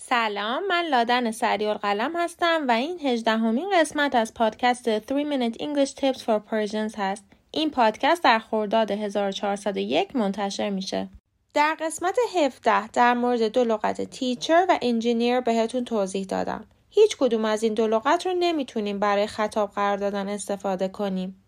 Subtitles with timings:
[0.00, 5.90] سلام من لادن سریال قلم هستم و این هجدهمین قسمت از پادکست 3 Minute English
[5.90, 7.24] Tips for Persians هست.
[7.50, 11.08] این پادکست در خرداد 1401 منتشر میشه.
[11.54, 16.64] در قسمت 17 در مورد دو لغت teacher و engineer بهتون توضیح دادم.
[16.90, 21.44] هیچ کدوم از این دو لغت رو نمی‌تونیم برای خطاب قرار دادن استفاده کنیم.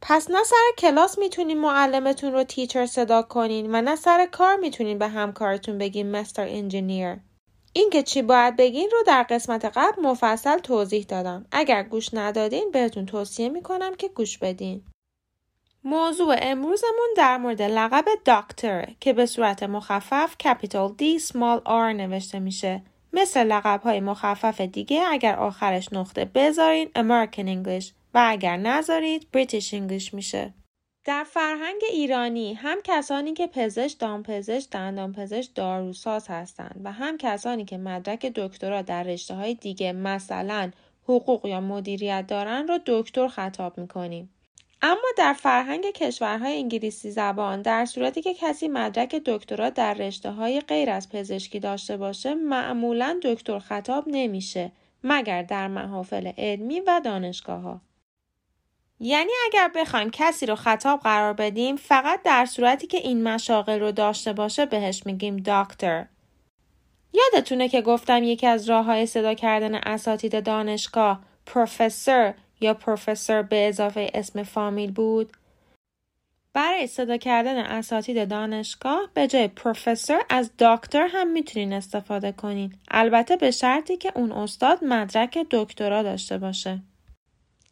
[0.00, 4.98] پس نه سر کلاس می‌تونین معلمتون رو teacher صدا کنین و نه سر کار می‌تونین
[4.98, 6.46] به همکارتون بگین Mr.
[6.48, 7.16] Engineer.
[7.72, 11.46] اینکه چی باید بگین رو در قسمت قبل مفصل توضیح دادم.
[11.52, 14.82] اگر گوش ندادین بهتون توصیه می‌کنم که گوش بدین.
[15.84, 22.38] موضوع امروزمون در مورد لقب داکتر که به صورت مخفف کپیتال دی سمال آر نوشته
[22.38, 22.82] میشه.
[23.12, 29.70] مثل لقب های مخفف دیگه اگر آخرش نقطه بذارین American English و اگر نذارید British
[29.70, 30.54] English میشه.
[31.04, 37.78] در فرهنگ ایرانی هم کسانی که پزشک، دامپزشک، دندانپزشک، داروساز هستند و هم کسانی که
[37.78, 40.70] مدرک دکترا در رشته های دیگه مثلا
[41.04, 44.30] حقوق یا مدیریت دارن رو دکتر خطاب می‌کنیم.
[44.82, 50.60] اما در فرهنگ کشورهای انگلیسی زبان در صورتی که کسی مدرک دکترا در رشته های
[50.60, 54.72] غیر از پزشکی داشته باشه معمولا دکتر خطاب نمیشه
[55.04, 57.80] مگر در محافل علمی و دانشگاه ها.
[59.04, 63.92] یعنی اگر بخوایم کسی رو خطاب قرار بدیم فقط در صورتی که این مشاغل رو
[63.92, 66.06] داشته باشه بهش میگیم داکتر.
[67.12, 73.68] یادتونه که گفتم یکی از راه های صدا کردن اساتید دانشگاه پروفسور یا پروفسور به
[73.68, 75.32] اضافه اسم فامیل بود؟
[76.52, 82.74] برای صدا کردن اساتید دانشگاه به جای پروفسور از داکتر هم می‌تونین استفاده کنین.
[82.90, 86.82] البته به شرطی که اون استاد مدرک دکترا داشته باشه.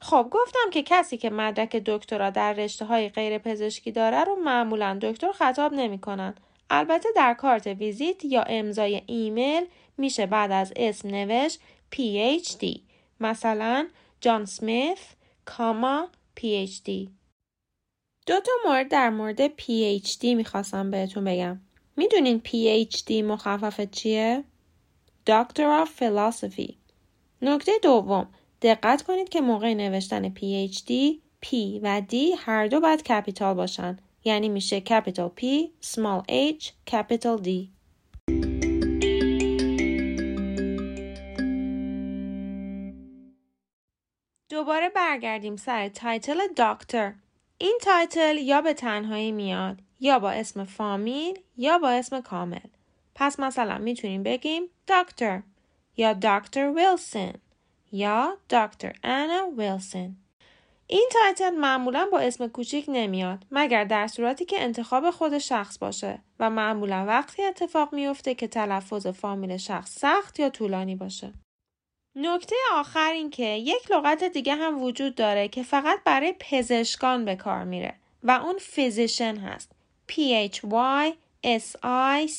[0.03, 4.99] خب گفتم که کسی که مدرک دکترا در رشته های غیر پزشکی داره رو معمولا
[5.03, 6.35] دکتر خطاب نمی‌کنن.
[6.71, 9.67] البته در کارت ویزیت یا امضای ایمیل
[9.99, 11.61] میشه بعد از اسم نوشت
[11.95, 12.81] PhD
[13.21, 13.89] مثلا
[14.21, 14.99] جان سمیث
[15.45, 16.09] کاما
[16.41, 16.91] PhD
[18.27, 21.61] دو تا مورد در مورد PhD می‌خواستم بهتون بگم
[21.97, 24.45] می‌دونین PhD مخفف چیه؟
[25.31, 26.75] Doctor of Philosophy
[27.43, 28.29] نکته دوم
[28.63, 30.93] دقت کنید که موقع نوشتن PhD
[31.47, 33.99] P و D هر دو باید capital باشن.
[34.25, 35.45] یعنی میشه capital P
[35.87, 37.49] small h capital D.
[44.49, 47.15] دوباره برگردیم سر title doctor
[47.59, 52.69] این title یا به تنهایی میاد یا با اسم فامیل یا با اسم کامل.
[53.15, 55.43] پس مثلا می‌تونیم بگیم Doctor
[55.97, 57.33] یا Doctor Wilson.
[57.93, 60.17] یا Doctor Anna Wilson
[60.87, 66.19] این title معمولا با اسم کوچیک نمیاد مگر در صورتی که انتخاب خود شخص باشه
[66.41, 71.33] و معمولا وقتی اتفاق میفته که تلفظ فامیل شخص سخت یا طولانی باشه.
[72.17, 77.37] نکته آخر این که یک لغت دیگه هم وجود داره که فقط برای پزشکان به
[77.37, 79.73] کار میره و اون physician هست.
[80.13, 81.13] P-H-Y
[81.45, 82.31] S-I-C-I-A-N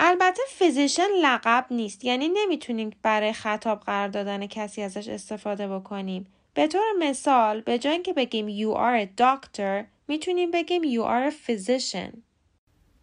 [0.00, 2.04] البته physician لقب نیست.
[2.04, 6.26] یعنی نمی‌تونیم برای خطاب قرار دادن کسی ازش استفاده بکنیم.
[6.54, 11.32] به طور مثال به جای اینکه بگیم you are a doctor می‌تونیم بگیم you are
[11.32, 12.16] a physician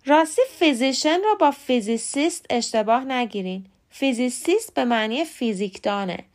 [0.05, 3.65] راستی physician را با physicist اشتباه نگیرین.
[3.89, 6.25] physicist به معنی فیزیکدانه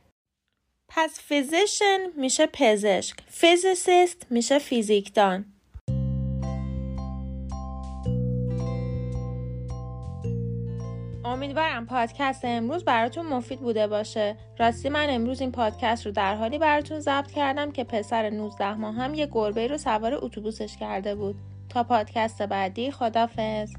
[0.88, 3.16] پس physician میشه پزشک.
[3.30, 5.44] physicist میشه فیزیکدان
[11.28, 14.36] امیدوارم پادکست امروز براتون مفید بوده باشه.
[14.58, 18.94] راستی من امروز این پادکست رو در حالی براتون ضبط کردم که پسر 19 ماه
[18.94, 21.36] هم یه گربه رو سوار اتوبوسش کرده بود.
[21.68, 23.74] تا پادکست بعدی خدافظ